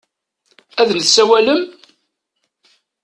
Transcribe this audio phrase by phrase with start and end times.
[0.81, 1.61] Ad n-tsawalem?